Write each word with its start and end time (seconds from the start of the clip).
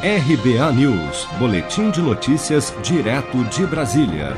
RBA 0.00 0.72
News, 0.74 1.26
Boletim 1.40 1.90
de 1.90 2.00
Notícias, 2.00 2.72
direto 2.84 3.42
de 3.46 3.66
Brasília. 3.66 4.36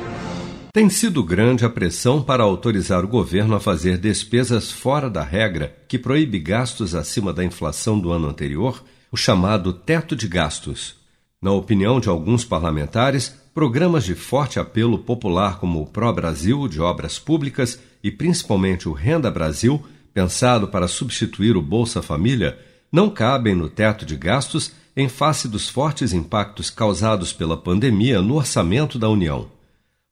Tem 0.72 0.88
sido 0.88 1.22
grande 1.22 1.66
a 1.66 1.68
pressão 1.68 2.22
para 2.22 2.42
autorizar 2.42 3.04
o 3.04 3.08
governo 3.08 3.54
a 3.54 3.60
fazer 3.60 3.98
despesas 3.98 4.72
fora 4.72 5.10
da 5.10 5.22
regra 5.22 5.76
que 5.86 5.98
proíbe 5.98 6.38
gastos 6.38 6.94
acima 6.94 7.30
da 7.30 7.44
inflação 7.44 8.00
do 8.00 8.10
ano 8.10 8.26
anterior, 8.26 8.82
o 9.12 9.18
chamado 9.18 9.74
teto 9.74 10.16
de 10.16 10.26
gastos. 10.26 10.96
Na 11.42 11.52
opinião 11.52 12.00
de 12.00 12.08
alguns 12.08 12.42
parlamentares, 12.42 13.28
programas 13.52 14.04
de 14.04 14.14
forte 14.14 14.58
apelo 14.58 15.00
popular 15.00 15.58
como 15.58 15.82
o 15.82 15.86
Pro 15.86 16.10
Brasil 16.10 16.66
de 16.68 16.80
Obras 16.80 17.18
Públicas 17.18 17.78
e 18.02 18.10
principalmente 18.10 18.88
o 18.88 18.94
Renda 18.94 19.30
Brasil, 19.30 19.84
pensado 20.14 20.68
para 20.68 20.88
substituir 20.88 21.54
o 21.54 21.60
Bolsa 21.60 22.00
Família, 22.00 22.58
não 22.90 23.10
cabem 23.10 23.54
no 23.54 23.68
teto 23.68 24.06
de 24.06 24.16
gastos 24.16 24.79
em 24.96 25.08
face 25.08 25.48
dos 25.48 25.68
fortes 25.68 26.12
impactos 26.12 26.70
causados 26.70 27.32
pela 27.32 27.56
pandemia 27.56 28.20
no 28.20 28.36
orçamento 28.36 28.98
da 28.98 29.08
União. 29.08 29.48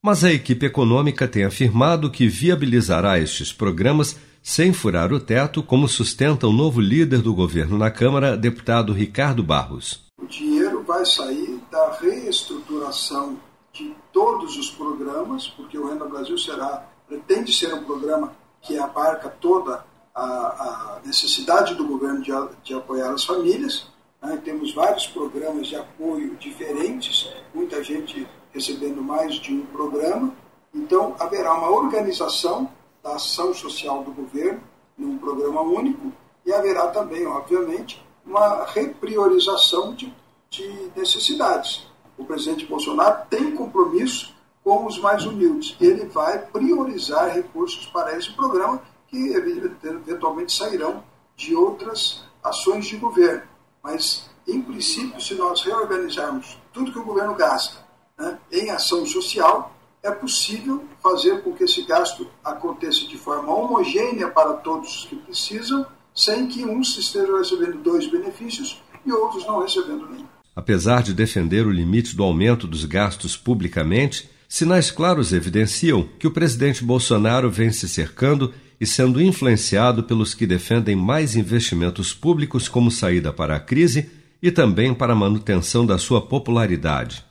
Mas 0.03 0.23
a 0.23 0.33
equipe 0.33 0.65
econômica 0.65 1.27
tem 1.27 1.45
afirmado 1.45 2.11
que 2.11 2.29
viabilizará 2.29 3.19
estes 3.19 3.53
programas 3.53 4.17
sem 4.43 4.73
furar 4.73 5.13
o 5.13 5.21
teto, 5.21 5.63
como 5.63 5.89
sustenta 5.89 6.47
o 6.47 6.53
novo 6.53 6.81
líder 6.81 7.21
do 7.21 7.35
governo 7.35 7.77
na 7.77 7.91
Câmara, 7.91 8.37
deputado 8.37 8.93
Ricardo 8.93 9.43
Barros. 9.43 10.07
O 10.17 10.27
dinheiro 10.27 10.83
vai 10.85 11.05
sair 11.05 11.61
da 11.71 11.99
reestruturação 12.01 13.37
de 13.73 13.95
todos 14.13 14.57
os 14.57 14.71
programas, 14.71 15.49
porque 15.49 15.77
o 15.77 15.89
Renda 15.89 16.07
Brasil 16.07 16.39
será, 16.39 16.89
pretende 17.07 17.53
ser 17.53 17.75
um 17.75 17.85
programa 17.85 18.33
que 18.63 18.79
abarca 18.79 19.29
toda 19.29 19.85
a, 20.15 20.21
a 20.25 21.01
necessidade 21.05 21.75
do 21.75 21.87
governo 21.87 22.23
de, 22.23 22.33
de 22.65 22.75
apoiar 22.75 23.13
as 23.13 23.25
famílias, 23.25 23.87
né? 24.23 24.41
Temos 24.45 24.75
vários 24.75 25.07
programas 25.07 25.69
de 25.69 25.77
apoio 25.77 26.37
diferentes, 26.37 27.31
muita 27.55 27.83
gente 27.83 28.27
recebendo 28.53 29.03
mais 29.03 29.35
de 29.37 29.55
um 29.55 29.67
programa. 29.67 30.35
Então, 30.75 31.17
haverá 31.19 31.55
uma 31.55 31.71
organização 31.71 32.71
da 33.03 33.15
ação 33.15 33.55
social 33.55 34.03
do 34.03 34.13
governo 34.13 34.61
num 34.97 35.19
programa 35.19 35.63
único 35.63 36.13
e 36.45 36.53
haverá 36.53 36.89
também, 36.89 37.27
obviamente, 37.27 38.05
uma 38.27 38.65
repriorização 38.65 39.95
de, 39.95 40.13
de 40.51 40.91
necessidades. 40.97 41.87
O 42.17 42.25
presidente 42.25 42.67
Bolsonaro 42.67 43.27
tem 43.31 43.55
compromisso 43.55 44.35
com 44.65 44.85
os 44.85 44.99
mais 44.99 45.25
humildes. 45.25 45.77
Ele 45.81 46.05
vai 46.07 46.39
priorizar 46.39 47.33
recursos 47.33 47.87
para 47.87 48.17
esse 48.19 48.33
programa 48.33 48.83
que 49.07 49.33
eventualmente 49.33 50.53
sairão 50.53 51.03
de 51.37 51.55
outras 51.55 52.25
ações 52.43 52.87
de 52.87 52.97
governo. 52.97 53.43
Mas, 53.91 54.29
em 54.47 54.61
princípio, 54.61 55.19
se 55.19 55.35
nós 55.35 55.63
reorganizarmos 55.63 56.59
tudo 56.75 56.93
que 56.93 56.99
o 56.99 57.05
governo 57.05 57.35
gasta 57.35 57.79
né, 58.19 58.39
em 58.53 58.69
ação 58.69 59.07
social, 59.07 59.75
é 60.03 60.11
possível 60.11 60.85
fazer 61.03 61.43
com 61.43 61.55
que 61.55 61.65
esse 61.65 61.83
gasto 61.87 62.27
aconteça 62.45 63.09
de 63.09 63.17
forma 63.17 63.51
homogênea 63.51 64.29
para 64.29 64.53
todos 64.53 64.95
os 64.95 65.05
que 65.07 65.17
precisam, 65.17 65.87
sem 66.15 66.47
que 66.47 66.67
uns 66.67 66.99
estejam 66.99 67.39
recebendo 67.39 67.79
dois 67.79 68.07
benefícios 68.11 68.79
e 69.07 69.11
outros 69.11 69.47
não 69.47 69.63
recebendo 69.63 70.07
nenhum. 70.07 70.27
Apesar 70.55 71.03
de 71.03 71.15
defender 71.15 71.67
o 71.67 71.71
limite 71.71 72.15
do 72.15 72.23
aumento 72.23 72.67
dos 72.67 72.85
gastos 72.85 73.39
publicamente, 73.39 74.29
sinais 74.47 74.91
claros 74.91 75.33
evidenciam 75.33 76.07
que 76.19 76.27
o 76.27 76.31
presidente 76.31 76.85
Bolsonaro 76.85 77.51
vem 77.51 77.73
se 77.73 77.89
cercando 77.89 78.53
e 78.81 78.87
sendo 78.87 79.21
influenciado 79.21 80.05
pelos 80.05 80.35
que 80.35 80.47
defendem 80.47 80.95
mais 80.95 81.37
investimentos 81.37 82.15
públicos 82.15 82.69
como 82.69 82.91
saída 82.91 83.33
para 83.33 83.57
a 83.57 83.61
crise 83.61 84.11
e 84.43 84.51
também 84.51 84.95
para 84.95 85.13
a 85.13 85.17
manutenção 85.17 85.85
da 85.85 85.99
sua 85.99 86.21
popularidade. 86.21 87.25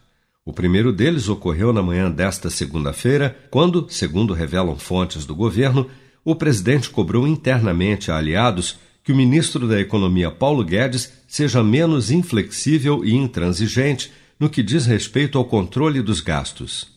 O 0.46 0.54
primeiro 0.54 0.94
deles 0.94 1.28
ocorreu 1.28 1.74
na 1.74 1.82
manhã 1.82 2.10
desta 2.10 2.50
segunda-feira, 2.50 3.38
quando, 3.50 3.88
segundo 3.90 4.34
revelam 4.34 4.78
fontes 4.78 5.26
do 5.26 5.36
governo, 5.36 5.90
o 6.24 6.36
presidente 6.36 6.90
cobrou 6.90 7.28
internamente 7.28 8.12
a 8.12 8.18
aliados 8.18 8.78
que 9.04 9.12
o 9.14 9.16
ministro 9.16 9.68
da 9.68 9.80
Economia 9.80 10.30
Paulo 10.30 10.64
Guedes 10.64 11.14
seja 11.28 11.64
menos 11.64 12.12
inflexível 12.12 13.06
e 13.06 13.16
intransigente 13.16 14.12
no 14.40 14.50
que 14.50 14.62
diz 14.62 14.86
respeito 14.86 15.38
ao 15.38 15.46
controle 15.46 16.02
dos 16.02 16.20
gastos. 16.20 16.97